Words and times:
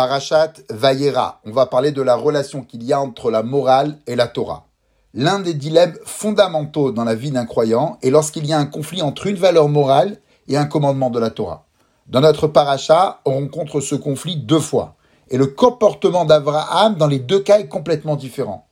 Parashat 0.00 0.54
Vayera, 0.70 1.42
on 1.44 1.50
va 1.50 1.66
parler 1.66 1.92
de 1.92 2.00
la 2.00 2.14
relation 2.14 2.62
qu'il 2.62 2.82
y 2.84 2.94
a 2.94 3.02
entre 3.02 3.30
la 3.30 3.42
morale 3.42 3.98
et 4.06 4.16
la 4.16 4.28
Torah. 4.28 4.64
L'un 5.12 5.40
des 5.40 5.52
dilemmes 5.52 5.98
fondamentaux 6.06 6.90
dans 6.90 7.04
la 7.04 7.14
vie 7.14 7.30
d'un 7.30 7.44
croyant 7.44 7.98
est 8.00 8.08
lorsqu'il 8.08 8.46
y 8.46 8.54
a 8.54 8.58
un 8.58 8.64
conflit 8.64 9.02
entre 9.02 9.26
une 9.26 9.36
valeur 9.36 9.68
morale 9.68 10.16
et 10.48 10.56
un 10.56 10.64
commandement 10.64 11.10
de 11.10 11.18
la 11.18 11.28
Torah. 11.28 11.66
Dans 12.06 12.22
notre 12.22 12.46
paracha, 12.46 13.20
on 13.26 13.32
rencontre 13.32 13.82
ce 13.82 13.94
conflit 13.94 14.38
deux 14.38 14.58
fois. 14.58 14.94
Et 15.28 15.36
le 15.36 15.48
comportement 15.48 16.24
d'Abraham 16.24 16.94
dans 16.94 17.06
les 17.06 17.18
deux 17.18 17.40
cas 17.40 17.58
est 17.58 17.68
complètement 17.68 18.16
différent. 18.16 18.66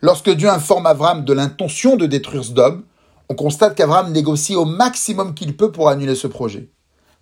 Lorsque 0.00 0.30
Dieu 0.30 0.48
informe 0.48 0.86
Abraham 0.86 1.26
de 1.26 1.34
l'intention 1.34 1.96
de 1.96 2.06
détruire 2.06 2.44
Sdom, 2.44 2.82
on 3.28 3.34
constate 3.34 3.74
qu'Abraham 3.74 4.10
négocie 4.10 4.56
au 4.56 4.64
maximum 4.64 5.34
qu'il 5.34 5.54
peut 5.54 5.70
pour 5.70 5.90
annuler 5.90 6.14
ce 6.14 6.28
projet. 6.28 6.70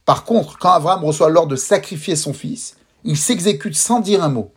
Par 0.05 0.23
contre, 0.23 0.57
quand 0.57 0.71
Abraham 0.71 1.05
reçoit 1.05 1.31
l'ordre 1.31 1.51
de 1.51 1.57
sacrifier 1.57 2.15
son 2.15 2.33
fils, 2.33 2.77
il 3.05 3.17
s'exécute 3.17 3.77
sans 3.77 4.01
dire 4.01 4.23
un 4.23 4.29
mot. 4.29 4.53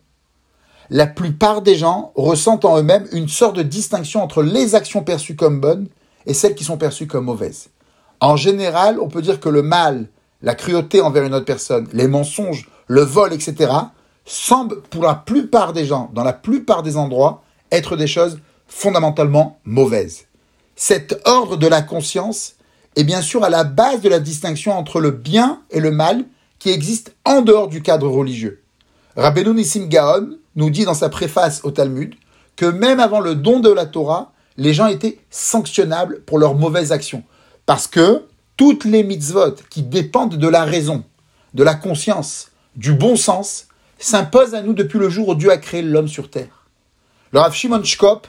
La 0.89 1.07
plupart 1.07 1.61
des 1.61 1.75
gens 1.75 2.11
ressentent 2.15 2.65
en 2.65 2.77
eux-mêmes 2.77 3.07
une 3.11 3.29
sorte 3.29 3.55
de 3.55 3.63
distinction 3.63 4.21
entre 4.21 4.43
les 4.43 4.75
actions 4.75 5.03
perçues 5.03 5.35
comme 5.35 5.59
bonnes 5.59 5.87
et 6.25 6.33
celles 6.33 6.55
qui 6.55 6.63
sont 6.63 6.77
perçues 6.77 7.07
comme 7.07 7.25
mauvaises. 7.25 7.69
En 8.19 8.35
général, 8.35 8.99
on 8.99 9.07
peut 9.07 9.21
dire 9.21 9.39
que 9.39 9.49
le 9.49 9.63
mal, 9.63 10.07
la 10.41 10.55
cruauté 10.55 11.01
envers 11.01 11.23
une 11.23 11.33
autre 11.33 11.45
personne, 11.45 11.87
les 11.93 12.07
mensonges, 12.07 12.69
le 12.87 13.01
vol, 13.01 13.33
etc., 13.33 13.71
semblent 14.25 14.81
pour 14.83 15.03
la 15.03 15.15
plupart 15.15 15.73
des 15.73 15.85
gens, 15.85 16.09
dans 16.13 16.23
la 16.23 16.33
plupart 16.33 16.83
des 16.83 16.95
endroits, 16.95 17.43
être 17.71 17.95
des 17.95 18.07
choses 18.07 18.39
fondamentalement 18.67 19.59
mauvaises. 19.65 20.25
Cet 20.75 21.21
ordre 21.25 21.57
de 21.57 21.67
la 21.67 21.81
conscience 21.81 22.55
est 22.95 23.03
bien 23.03 23.21
sûr 23.21 23.43
à 23.43 23.49
la 23.49 23.63
base 23.63 24.01
de 24.01 24.09
la 24.09 24.19
distinction 24.19 24.77
entre 24.77 24.99
le 24.99 25.11
bien 25.11 25.61
et 25.71 25.79
le 25.79 25.91
mal 25.91 26.25
qui 26.59 26.69
existe 26.69 27.15
en 27.25 27.41
dehors 27.41 27.67
du 27.67 27.81
cadre 27.81 28.07
religieux. 28.07 28.63
Rabbeinu 29.15 29.53
Nissim 29.53 29.87
Gaon 29.87 30.37
nous 30.55 30.69
dit 30.69 30.85
dans 30.85 30.93
sa 30.93 31.09
préface 31.09 31.61
au 31.63 31.71
Talmud 31.71 32.15
que 32.55 32.65
même 32.65 32.99
avant 32.99 33.19
le 33.19 33.35
don 33.35 33.59
de 33.59 33.71
la 33.71 33.85
Torah, 33.85 34.31
les 34.57 34.73
gens 34.73 34.87
étaient 34.87 35.19
sanctionnables 35.29 36.21
pour 36.21 36.37
leurs 36.37 36.55
mauvaises 36.55 36.91
actions. 36.91 37.23
Parce 37.65 37.87
que 37.87 38.23
toutes 38.57 38.85
les 38.85 39.03
mitzvot 39.03 39.55
qui 39.69 39.81
dépendent 39.81 40.37
de 40.37 40.47
la 40.47 40.63
raison, 40.63 41.03
de 41.53 41.63
la 41.63 41.75
conscience, 41.75 42.51
du 42.75 42.93
bon 42.93 43.15
sens, 43.15 43.67
s'imposent 43.97 44.53
à 44.53 44.61
nous 44.61 44.73
depuis 44.73 44.99
le 44.99 45.09
jour 45.09 45.29
où 45.29 45.35
Dieu 45.35 45.51
a 45.51 45.57
créé 45.57 45.81
l'homme 45.81 46.07
sur 46.07 46.29
terre. 46.29 46.67
Le 47.31 47.39
Rav 47.39 47.53
Shimon 47.53 47.83
Shkop 47.83 48.27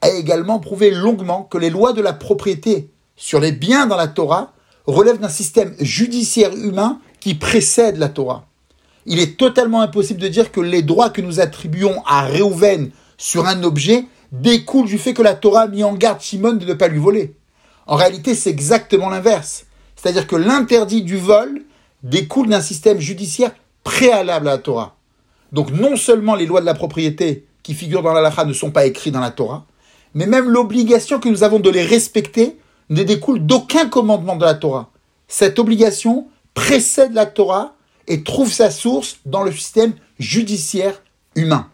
a 0.00 0.10
également 0.10 0.60
prouvé 0.60 0.90
longuement 0.90 1.42
que 1.42 1.58
les 1.58 1.70
lois 1.70 1.92
de 1.92 2.00
la 2.00 2.12
propriété 2.12 2.90
sur 3.16 3.40
les 3.40 3.52
biens 3.52 3.86
dans 3.86 3.96
la 3.96 4.08
Torah 4.08 4.52
relèvent 4.86 5.18
d'un 5.18 5.28
système 5.28 5.74
judiciaire 5.80 6.54
humain 6.54 7.00
qui 7.26 7.34
précède 7.34 7.96
la 7.96 8.08
Torah. 8.08 8.46
Il 9.04 9.18
est 9.18 9.36
totalement 9.36 9.80
impossible 9.80 10.20
de 10.20 10.28
dire 10.28 10.52
que 10.52 10.60
les 10.60 10.82
droits 10.82 11.10
que 11.10 11.20
nous 11.20 11.40
attribuons 11.40 12.00
à 12.06 12.22
Réhouven 12.22 12.92
sur 13.18 13.48
un 13.48 13.64
objet 13.64 14.04
découlent 14.30 14.86
du 14.86 14.96
fait 14.96 15.12
que 15.12 15.22
la 15.22 15.34
Torah 15.34 15.62
a 15.62 15.66
mis 15.66 15.82
en 15.82 15.94
garde 15.94 16.20
Shimon 16.20 16.52
de 16.52 16.64
ne 16.64 16.74
pas 16.74 16.86
lui 16.86 17.00
voler. 17.00 17.34
En 17.88 17.96
réalité, 17.96 18.36
c'est 18.36 18.50
exactement 18.50 19.10
l'inverse. 19.10 19.66
C'est-à-dire 19.96 20.28
que 20.28 20.36
l'interdit 20.36 21.02
du 21.02 21.16
vol 21.16 21.62
découle 22.04 22.48
d'un 22.48 22.60
système 22.60 23.00
judiciaire 23.00 23.56
préalable 23.82 24.46
à 24.46 24.52
la 24.52 24.58
Torah. 24.58 24.94
Donc 25.50 25.72
non 25.72 25.96
seulement 25.96 26.36
les 26.36 26.46
lois 26.46 26.60
de 26.60 26.66
la 26.66 26.74
propriété 26.74 27.44
qui 27.64 27.74
figurent 27.74 28.02
dans 28.02 28.12
la 28.12 28.44
ne 28.44 28.52
sont 28.52 28.70
pas 28.70 28.86
écrites 28.86 29.14
dans 29.14 29.18
la 29.18 29.32
Torah, 29.32 29.66
mais 30.14 30.28
même 30.28 30.48
l'obligation 30.48 31.18
que 31.18 31.28
nous 31.28 31.42
avons 31.42 31.58
de 31.58 31.70
les 31.70 31.82
respecter 31.82 32.56
ne 32.88 33.02
découle 33.02 33.44
d'aucun 33.44 33.88
commandement 33.88 34.36
de 34.36 34.44
la 34.44 34.54
Torah. 34.54 34.90
Cette 35.26 35.58
obligation 35.58 36.28
précède 36.56 37.12
la 37.12 37.26
Torah 37.26 37.76
et 38.08 38.24
trouve 38.24 38.52
sa 38.52 38.72
source 38.72 39.18
dans 39.26 39.44
le 39.44 39.52
système 39.52 39.92
judiciaire 40.18 41.00
humain. 41.36 41.68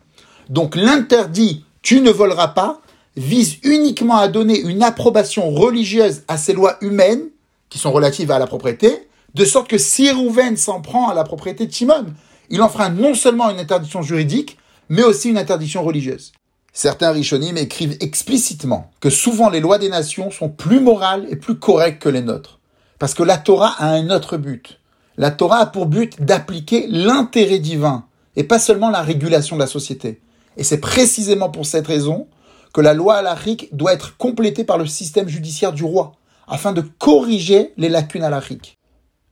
Donc 0.50 0.76
l'interdit 0.76 1.64
tu 1.82 2.00
ne 2.00 2.10
voleras 2.10 2.48
pas 2.48 2.80
vise 3.16 3.56
uniquement 3.64 4.16
à 4.16 4.28
donner 4.28 4.58
une 4.58 4.82
approbation 4.82 5.50
religieuse 5.50 6.22
à 6.28 6.36
ces 6.36 6.52
lois 6.52 6.76
humaines 6.80 7.28
qui 7.68 7.78
sont 7.78 7.92
relatives 7.92 8.30
à 8.30 8.38
la 8.38 8.46
propriété, 8.46 9.08
de 9.34 9.44
sorte 9.44 9.68
que 9.68 9.78
si 9.78 10.10
Rouven 10.10 10.56
s'en 10.56 10.80
prend 10.80 11.08
à 11.08 11.14
la 11.14 11.24
propriété 11.24 11.66
de 11.66 11.72
Timon, 11.72 12.06
il 12.50 12.62
enfreint 12.62 12.90
non 12.90 13.14
seulement 13.14 13.50
une 13.50 13.58
interdiction 13.58 14.02
juridique, 14.02 14.58
mais 14.88 15.02
aussi 15.02 15.30
une 15.30 15.38
interdiction 15.38 15.82
religieuse. 15.82 16.32
Certains 16.72 17.12
Rishonim 17.12 17.56
écrivent 17.56 17.96
explicitement 18.00 18.90
que 19.00 19.10
souvent 19.10 19.50
les 19.50 19.60
lois 19.60 19.78
des 19.78 19.88
nations 19.88 20.30
sont 20.30 20.48
plus 20.48 20.80
morales 20.80 21.26
et 21.30 21.36
plus 21.36 21.58
correctes 21.58 22.02
que 22.02 22.08
les 22.08 22.22
nôtres. 22.22 22.58
Parce 23.02 23.14
que 23.14 23.24
la 23.24 23.36
Torah 23.36 23.74
a 23.78 23.88
un 23.88 24.10
autre 24.10 24.36
but. 24.36 24.78
La 25.16 25.32
Torah 25.32 25.56
a 25.56 25.66
pour 25.66 25.86
but 25.86 26.22
d'appliquer 26.22 26.86
l'intérêt 26.86 27.58
divin 27.58 28.04
et 28.36 28.44
pas 28.44 28.60
seulement 28.60 28.90
la 28.90 29.02
régulation 29.02 29.56
de 29.56 29.60
la 29.60 29.66
société. 29.66 30.20
Et 30.56 30.62
c'est 30.62 30.78
précisément 30.78 31.50
pour 31.50 31.66
cette 31.66 31.88
raison 31.88 32.28
que 32.72 32.80
la 32.80 32.94
loi 32.94 33.16
halachique 33.16 33.74
doit 33.74 33.92
être 33.92 34.16
complétée 34.18 34.62
par 34.62 34.78
le 34.78 34.86
système 34.86 35.26
judiciaire 35.26 35.72
du 35.72 35.82
roi, 35.82 36.12
afin 36.46 36.70
de 36.70 36.80
corriger 36.80 37.72
les 37.76 37.88
lacunes 37.88 38.22
halachiques. 38.22 38.78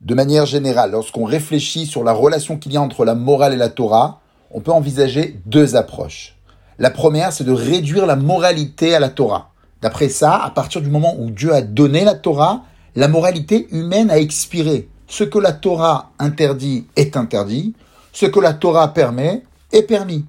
De 0.01 0.17
manière 0.17 0.47
générale, 0.47 0.91
lorsqu'on 0.91 1.25
réfléchit 1.25 1.87
sur 1.87 2.03
la 2.03 2.13
relation 2.13 2.59
qu'il 2.59 2.73
y 2.73 2.77
a 2.77 2.83
entre 2.83 3.05
la 3.05 3.15
morale 3.15 3.53
et 3.53 3.57
la 3.57 3.69
Torah, 3.69 4.21
on 4.51 4.59
peut 4.59 4.73
envisager 4.73 5.41
deux 5.47 5.77
approches. 5.77 6.35
La 6.81 6.91
première, 6.91 7.33
c'est 7.33 7.45
de 7.45 7.53
réduire 7.53 8.07
la 8.07 8.17
moralité 8.17 8.97
à 8.97 8.99
la 8.99 9.11
Torah. 9.11 9.53
D'après 9.81 10.09
ça, 10.09 10.43
à 10.43 10.51
partir 10.51 10.83
du 10.83 10.91
moment 10.91 11.15
où 11.21 11.31
Dieu 11.31 11.55
a 11.55 11.63
donné 11.63 12.03
la 12.05 12.17
Torah, 12.17 12.65
la 12.97 13.09
moralité 13.09 13.69
humaine 13.71 14.11
a 14.11 14.19
expiré. 14.19 14.89
Ce 15.07 15.25
que 15.25 15.39
la 15.39 15.53
Torah 15.53 16.13
interdit 16.19 16.87
est 16.97 17.17
interdit, 17.17 17.75
ce 18.13 18.27
que 18.27 18.41
la 18.41 18.55
Torah 18.55 18.95
permet 18.95 19.43
est 19.73 19.83
permis. 19.83 20.25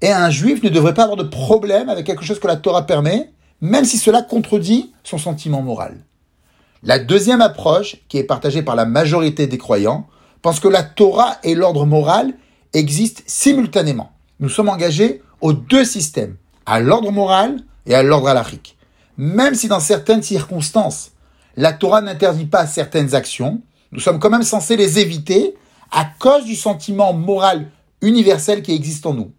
Et 0.00 0.10
un 0.10 0.30
juif 0.30 0.62
ne 0.62 0.68
devrait 0.68 0.94
pas 0.94 1.04
avoir 1.04 1.16
de 1.16 1.24
problème 1.24 1.88
avec 1.88 2.06
quelque 2.06 2.24
chose 2.24 2.38
que 2.38 2.46
la 2.46 2.56
Torah 2.56 2.86
permet, 2.86 3.30
même 3.60 3.84
si 3.84 3.98
cela 3.98 4.22
contredit 4.22 4.92
son 5.02 5.18
sentiment 5.18 5.62
moral. 5.62 5.96
La 6.82 6.98
deuxième 6.98 7.40
approche, 7.40 7.96
qui 8.08 8.18
est 8.18 8.24
partagée 8.24 8.62
par 8.62 8.76
la 8.76 8.84
majorité 8.84 9.46
des 9.46 9.58
croyants, 9.58 10.06
pense 10.42 10.60
que 10.60 10.68
la 10.68 10.84
Torah 10.84 11.38
et 11.42 11.56
l'ordre 11.56 11.84
moral 11.86 12.34
existent 12.72 13.22
simultanément. 13.26 14.12
Nous 14.38 14.48
sommes 14.48 14.68
engagés 14.68 15.22
aux 15.40 15.52
deux 15.52 15.84
systèmes, 15.84 16.36
à 16.66 16.78
l'ordre 16.78 17.10
moral 17.10 17.56
et 17.86 17.94
à 17.94 18.04
l'ordre 18.04 18.28
halachique. 18.28 18.76
Même 19.16 19.54
si 19.54 19.66
dans 19.66 19.80
certaines 19.80 20.22
circonstances, 20.22 21.10
la 21.58 21.72
Torah 21.72 22.00
n'interdit 22.00 22.46
pas 22.46 22.68
certaines 22.68 23.16
actions, 23.16 23.60
nous 23.90 23.98
sommes 23.98 24.20
quand 24.20 24.30
même 24.30 24.44
censés 24.44 24.76
les 24.76 25.00
éviter 25.00 25.56
à 25.90 26.04
cause 26.20 26.44
du 26.44 26.54
sentiment 26.54 27.12
moral 27.12 27.72
universel 28.00 28.62
qui 28.62 28.72
existe 28.72 29.06
en 29.06 29.14
nous. 29.14 29.32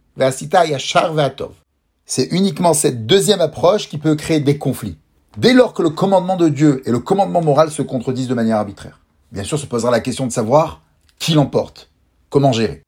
C'est 2.06 2.28
uniquement 2.31 2.74
cette 2.74 3.06
deuxième 3.06 3.40
approche 3.40 3.88
qui 3.88 3.97
peut 3.97 4.16
créer 4.16 4.41
des 4.41 4.57
conflits. 4.57 4.97
Dès 5.38 5.53
lors 5.53 5.74
que 5.74 5.81
le 5.81 5.91
commandement 5.91 6.35
de 6.35 6.50
Dieu 6.50 6.81
et 6.85 6.91
le 6.91 7.00
commandement 7.00 7.41
moral 7.41 7.72
se 7.72 7.81
contredisent 7.81 8.28
de 8.28 8.34
manière 8.34 8.57
arbitraire. 8.57 9.00
Bien 9.31 9.46
sûr, 9.46 9.57
se 9.57 9.66
posera 9.66 9.90
la 9.90 10.01
question 10.01 10.28
de 10.28 10.34
savoir 10.34 10.81
qui 11.19 11.31
l'emporte, 11.31 11.90
comment 12.30 12.51
gérer. 12.51 12.81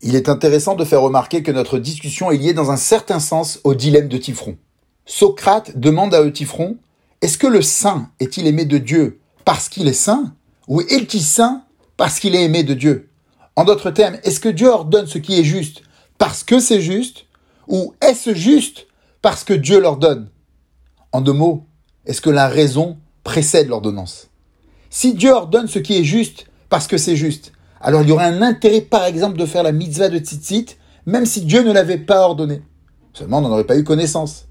Il 0.00 0.16
est 0.16 0.30
intéressant 0.30 0.76
de 0.76 0.84
faire 0.86 1.02
remarquer 1.02 1.42
que 1.42 1.52
notre 1.52 1.78
discussion 1.78 2.30
est 2.30 2.38
liée 2.38 2.54
dans 2.54 2.70
un 2.70 2.78
certain 2.78 3.20
sens 3.20 3.60
au 3.64 3.74
dilemme 3.74 4.08
de 4.08 4.16
Tifron. 4.16 4.56
Socrate 5.04 5.78
demande 5.78 6.14
à 6.14 6.22
Eutyphron 6.22 6.78
est-ce 7.20 7.38
que 7.38 7.46
le 7.46 7.62
saint 7.62 8.10
est-il 8.20 8.46
aimé 8.46 8.64
de 8.64 8.78
Dieu 8.78 9.20
parce 9.44 9.68
qu'il 9.68 9.88
est 9.88 9.92
saint 9.92 10.34
ou 10.68 10.80
est-il 10.82 11.22
saint 11.22 11.64
parce 11.96 12.20
qu'il 12.20 12.34
est 12.34 12.44
aimé 12.44 12.62
de 12.62 12.74
Dieu? 12.74 13.08
En 13.56 13.64
d'autres 13.64 13.90
termes, 13.90 14.18
est-ce 14.22 14.40
que 14.40 14.48
Dieu 14.48 14.68
ordonne 14.68 15.06
ce 15.06 15.18
qui 15.18 15.38
est 15.38 15.44
juste 15.44 15.82
parce 16.16 16.44
que 16.44 16.60
c'est 16.60 16.80
juste 16.80 17.26
ou 17.66 17.94
est-ce 18.00 18.34
juste 18.34 18.86
parce 19.20 19.44
que 19.44 19.54
Dieu 19.54 19.80
l'ordonne? 19.80 20.28
En 21.12 21.20
deux 21.20 21.32
mots, 21.32 21.66
est-ce 22.06 22.20
que 22.20 22.30
la 22.30 22.48
raison 22.48 22.98
précède 23.24 23.68
l'ordonnance? 23.68 24.28
Si 24.90 25.14
Dieu 25.14 25.32
ordonne 25.32 25.68
ce 25.68 25.78
qui 25.78 25.96
est 25.96 26.04
juste 26.04 26.46
parce 26.68 26.86
que 26.86 26.98
c'est 26.98 27.16
juste, 27.16 27.52
alors 27.80 28.02
il 28.02 28.08
y 28.08 28.12
aurait 28.12 28.26
un 28.26 28.42
intérêt 28.42 28.80
par 28.80 29.04
exemple 29.04 29.38
de 29.38 29.46
faire 29.46 29.62
la 29.62 29.72
mitzvah 29.72 30.08
de 30.08 30.18
tzitzit 30.18 30.76
même 31.06 31.26
si 31.26 31.40
Dieu 31.40 31.62
ne 31.62 31.72
l'avait 31.72 31.98
pas 31.98 32.20
ordonné. 32.20 32.62
Seulement 33.14 33.38
on 33.38 33.40
n'en 33.42 33.50
aurait 33.50 33.64
pas 33.64 33.76
eu 33.76 33.84
connaissance. 33.84 34.47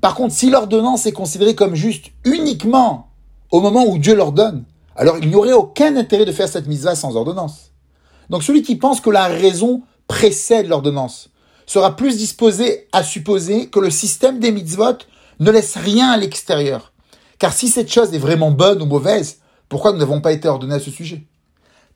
Par 0.00 0.14
contre, 0.14 0.34
si 0.34 0.50
l'ordonnance 0.50 1.06
est 1.06 1.12
considérée 1.12 1.54
comme 1.54 1.74
juste 1.74 2.06
uniquement 2.24 3.08
au 3.50 3.60
moment 3.60 3.84
où 3.86 3.98
Dieu 3.98 4.14
l'ordonne, 4.14 4.64
alors 4.96 5.18
il 5.18 5.28
n'y 5.28 5.34
aurait 5.34 5.52
aucun 5.52 5.96
intérêt 5.96 6.24
de 6.24 6.32
faire 6.32 6.48
cette 6.48 6.66
mise-là 6.66 6.94
sans 6.94 7.16
ordonnance. 7.16 7.72
Donc 8.30 8.42
celui 8.42 8.62
qui 8.62 8.76
pense 8.76 9.00
que 9.00 9.10
la 9.10 9.26
raison 9.26 9.82
précède 10.06 10.68
l'ordonnance 10.68 11.30
sera 11.66 11.96
plus 11.96 12.16
disposé 12.16 12.88
à 12.92 13.02
supposer 13.02 13.68
que 13.68 13.80
le 13.80 13.90
système 13.90 14.38
des 14.38 14.52
mitzvot 14.52 14.98
ne 15.40 15.50
laisse 15.50 15.76
rien 15.76 16.10
à 16.10 16.16
l'extérieur. 16.16 16.92
Car 17.38 17.52
si 17.52 17.68
cette 17.68 17.92
chose 17.92 18.14
est 18.14 18.18
vraiment 18.18 18.50
bonne 18.50 18.82
ou 18.82 18.86
mauvaise, 18.86 19.38
pourquoi 19.68 19.92
nous 19.92 19.98
n'avons 19.98 20.20
pas 20.20 20.32
été 20.32 20.48
ordonnés 20.48 20.74
à 20.74 20.80
ce 20.80 20.90
sujet? 20.90 21.26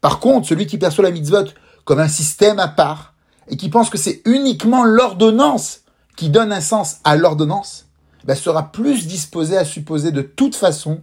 Par 0.00 0.20
contre, 0.20 0.48
celui 0.48 0.66
qui 0.66 0.78
perçoit 0.78 1.05
la 1.05 1.10
mitzvot 1.10 1.48
comme 1.84 2.00
un 2.00 2.08
système 2.08 2.58
à 2.58 2.69
part 2.69 3.14
et 3.48 3.56
qui 3.56 3.69
pense 3.69 3.90
que 3.90 3.98
c'est 3.98 4.22
uniquement 4.25 4.84
l'ordonnance 4.84 5.81
qui 6.16 6.28
donne 6.28 6.52
un 6.52 6.60
sens 6.60 6.98
à 7.05 7.16
l'ordonnance, 7.16 7.87
ben, 8.24 8.34
sera 8.34 8.70
plus 8.72 9.06
disposé 9.06 9.56
à 9.56 9.64
supposer 9.64 10.12
de 10.12 10.22
toute 10.22 10.54
façon 10.54 11.00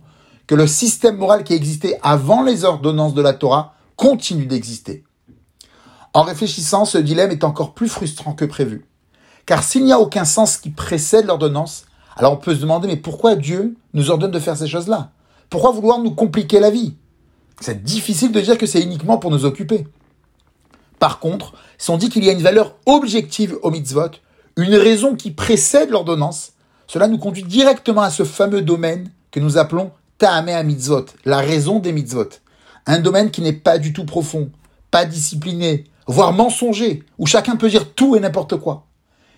que 0.48 0.56
le 0.56 0.68
système 0.68 1.18
moral 1.18 1.44
qui 1.44 1.54
existait 1.54 2.00
avant 2.02 2.44
les 2.44 2.64
ordonnances 2.64 3.14
de 3.14 3.22
la 3.22 3.34
Torah 3.34 3.76
continue 3.96 4.46
d'exister. 4.46 5.04
En 6.14 6.24
réfléchissant, 6.24 6.86
ce 6.86 6.98
dilemme 6.98 7.32
est 7.32 7.44
encore 7.44 7.74
plus 7.74 7.90
frustrant 7.90 8.34
que 8.34 8.46
prévu. 8.46 8.88
Car 9.46 9.64
s'il 9.64 9.86
n'y 9.86 9.94
a 9.94 10.00
aucun 10.00 10.26
sens 10.26 10.58
qui 10.58 10.70
précède 10.70 11.26
l'ordonnance, 11.26 11.86
alors 12.16 12.34
on 12.34 12.38
peut 12.38 12.56
se 12.56 12.62
demander 12.62 12.88
mais 12.88 12.98
pourquoi 12.98 13.36
Dieu 13.36 13.76
nous 13.94 14.10
ordonne 14.10 14.32
de 14.32 14.40
faire 14.40 14.58
ces 14.58 14.68
choses-là? 14.68 15.12
Pourquoi 15.50 15.72
vouloir 15.72 16.00
nous 16.00 16.12
compliquer 16.12 16.60
la 16.60 16.70
vie? 16.70 16.96
C'est 17.62 17.84
difficile 17.84 18.32
de 18.32 18.42
dire 18.42 18.58
que 18.58 18.66
c'est 18.66 18.82
uniquement 18.82 19.18
pour 19.18 19.32
nous 19.32 19.46
occuper. 19.46 19.86
Par 21.00 21.20
contre, 21.20 21.54
si 21.78 21.90
on 21.90 21.98
dit 21.98 22.10
qu'il 22.10 22.24
y 22.24 22.30
a 22.30 22.34
une 22.34 22.42
valeur 22.42 22.76
objective 22.86 23.58
au 23.64 23.72
mitzvot, 23.72 24.12
une 24.58 24.76
raison 24.76 25.16
qui 25.16 25.32
précède 25.32 25.90
l'ordonnance, 25.90 26.54
cela 26.90 27.08
nous 27.08 27.20
conduit 27.20 27.44
directement 27.44 28.02
à 28.02 28.10
ce 28.10 28.24
fameux 28.24 28.64
domaine 28.64 29.12
que 29.30 29.40
nous 29.40 29.60
appelons 29.60 29.92
Ta'ameh 30.18 30.56
à 30.56 30.64
mitzvot, 30.64 31.06
la 31.24 31.38
raison 31.38 31.78
des 31.78 31.92
mitzvot. 31.92 32.30
Un 32.88 32.98
domaine 32.98 33.30
qui 33.30 33.42
n'est 33.42 33.54
pas 33.54 33.78
du 33.78 33.94
tout 33.94 34.06
profond, 34.06 34.50
pas 34.90 35.06
discipliné, 35.06 35.84
voire 36.08 36.34
mensonger, 36.34 37.04
où 37.20 37.28
chacun 37.28 37.58
peut 37.58 37.70
dire 37.70 37.94
tout 37.94 38.16
et 38.16 38.20
n'importe 38.20 38.58
quoi. 38.58 38.88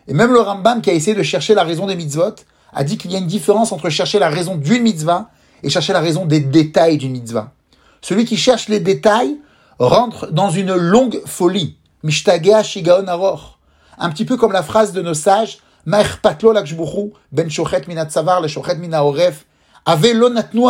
Et 0.07 0.13
même 0.13 0.31
le 0.31 0.39
Rambam 0.39 0.81
qui 0.81 0.91
a 0.91 0.93
essayé 0.93 1.13
de 1.13 1.23
chercher 1.23 1.53
la 1.53 1.65
raison 1.65 1.87
des 1.87 1.97
mitzvot 1.97 2.35
a 2.71 2.83
dit 2.85 2.97
qu'il 2.97 3.11
y 3.11 3.15
a 3.15 3.19
une 3.19 3.27
différence 3.27 3.73
entre 3.73 3.89
chercher 3.89 4.17
la 4.17 4.29
raison 4.29 4.55
d'une 4.55 4.83
mitzvah 4.83 5.29
et 5.61 5.69
chercher 5.69 5.91
la 5.91 5.99
raison 5.99 6.25
des 6.25 6.39
détails 6.39 6.97
d'une 6.97 7.11
mitzvah. 7.11 7.51
Celui 7.99 8.23
qui 8.23 8.37
cherche 8.37 8.69
les 8.69 8.79
détails 8.79 9.35
rentre 9.77 10.31
dans 10.31 10.51
une 10.51 10.73
longue 10.73 11.21
folie. 11.25 11.75
Mishtagea 12.03 12.63
shigaon 12.63 13.09
aror. 13.09 13.59
Un 13.97 14.09
petit 14.09 14.23
peu 14.23 14.37
comme 14.37 14.53
la 14.53 14.63
phrase 14.63 14.93
de 14.93 15.01
nos 15.01 15.13
sages, 15.13 15.59
ben 15.85 17.49
shochet 17.49 17.81
le 17.87 18.47
shochet 18.47 18.75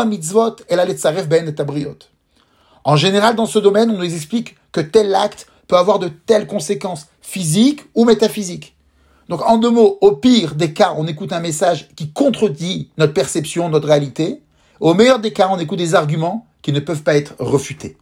mitzvot 0.06 0.56
ben 0.70 1.96
En 2.84 2.96
général, 2.96 3.36
dans 3.36 3.46
ce 3.46 3.60
domaine, 3.60 3.92
on 3.92 3.98
nous 3.98 4.14
explique 4.14 4.56
que 4.72 4.82
tel 4.82 5.14
acte 5.14 5.48
peut 5.68 5.78
avoir 5.78 6.00
de 6.00 6.08
telles 6.08 6.48
conséquences 6.48 7.08
physiques 7.22 7.84
ou 7.96 8.06
métaphysiques. 8.06 8.76
Donc, 9.30 9.42
en 9.48 9.58
deux 9.58 9.70
mots, 9.70 9.98
au 10.02 10.14
pire 10.14 10.56
des 10.56 10.74
cas, 10.74 10.94
on 10.98 11.08
écoute 11.08 11.32
un 11.32 11.40
message 11.40 11.90
qui 11.96 12.12
contredit 12.12 12.90
notre 12.98 13.14
perception, 13.14 13.70
notre 13.70 13.88
réalité. 13.88 14.42
Au 14.80 14.94
meilleur 14.94 15.20
des 15.20 15.32
cas, 15.32 15.50
on 15.52 15.60
écoute 15.60 15.78
des 15.78 15.96
arguments 15.96 16.46
qui 16.62 16.74
ne 16.74 16.80
peuvent 16.80 17.04
pas 17.04 17.16
être 17.16 17.36
refutés. 17.40 17.98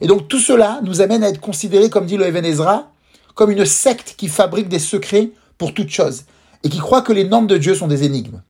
Et 0.00 0.06
donc, 0.06 0.28
tout 0.28 0.40
cela 0.40 0.80
nous 0.82 1.00
amène 1.00 1.22
à 1.22 1.28
être 1.28 1.40
considérés, 1.40 1.90
comme 1.90 2.06
dit 2.06 2.16
le 2.16 2.26
Even 2.26 2.44
Ezra, 2.44 2.90
comme 3.34 3.50
une 3.50 3.64
secte 3.64 4.14
qui 4.16 4.28
fabrique 4.28 4.68
des 4.68 4.80
secrets 4.80 5.30
pour 5.58 5.74
toute 5.74 5.90
chose 5.90 6.24
et 6.64 6.68
qui 6.68 6.78
croit 6.78 7.02
que 7.02 7.12
les 7.12 7.28
normes 7.28 7.46
de 7.46 7.58
Dieu 7.58 7.74
sont 7.74 7.88
des 7.88 8.04
énigmes. 8.04 8.42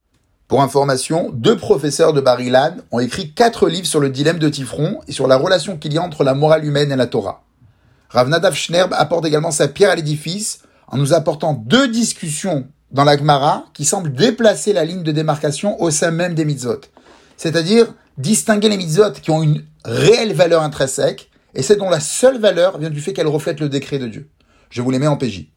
Pour 0.49 0.62
information, 0.62 1.31
deux 1.32 1.56
professeurs 1.56 2.12
de 2.12 2.20
Barilan 2.20 2.76
ont 2.91 3.00
écrit 3.00 3.32
quatre 3.32 3.69
livres 3.69 3.87
sur 3.87 4.00
le 4.00 4.11
dilemme 4.11 4.38
de 4.38 4.49
Tifron 4.49 5.00
et 5.09 5.12
sur 5.12 5.26
la 5.26 5.37
relation 5.37 5.79
qu'il 5.79 5.94
y 5.94 5.99
a 5.99 6.03
entre 6.03 6.25
la 6.25 6.35
morale 6.35 6.64
humaine 6.64 6.93
et 6.93 6.97
la 6.97 7.06
Torah. 7.06 7.43
Rav 8.11 8.29
Nadav 8.29 8.55
Schnerb 8.55 8.93
apporte 8.93 9.25
également 9.25 9.50
sa 9.50 9.69
pierre 9.69 9.91
à 9.91 9.94
l'édifice 9.94 10.61
en 10.88 10.99
nous 10.99 11.14
apportant 11.14 11.55
deux 11.55 11.88
discussions 11.88 12.67
dans 12.91 13.05
la 13.05 13.17
Gemara 13.17 13.64
qui 13.73 13.87
semblent 13.87 14.12
déplacer 14.12 14.75
la 14.75 14.85
ligne 14.85 15.03
de 15.03 15.12
démarcation 15.12 15.81
au 15.81 15.91
sein 15.91 16.11
même 16.11 16.35
des 16.35 16.44
mitzvot. 16.44 16.82
C'est-à-dire 17.38 17.94
distinguer 18.19 18.69
les 18.69 18.76
mitzvot 18.76 19.12
qui 19.23 19.31
ont 19.31 19.43
une 19.43 19.64
réelle 19.87 20.35
valeur 20.35 20.62
intrinsèque 20.62 21.31
et 21.55 21.62
celles 21.62 21.79
dont 21.79 21.88
la 21.88 22.00
seule 22.00 22.38
valeur 22.38 22.76
vient 22.79 22.91
du 22.91 23.00
fait 23.00 23.14
qu'elles 23.14 23.26
reflètent 23.26 23.61
le 23.61 23.70
décret 23.70 23.99
de 23.99 24.09
Dieu. 24.09 24.29
Je 24.69 24.82
vous 24.82 24.91
les 24.91 24.99
mets 24.99 25.06
en 25.06 25.17
PJ. 25.17 25.51